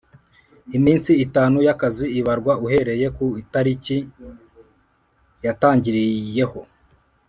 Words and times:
Iminsi 0.77 1.11
itanu 1.25 1.57
y 1.65 1.69
akazi 1.73 2.05
ibarwa 2.19 2.53
uhereye 2.65 3.07
ku 3.17 3.25
itariki 3.41 3.97
yatangiriyeho 5.45 6.61